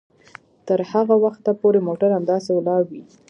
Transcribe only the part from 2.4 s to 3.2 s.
ولاړ وي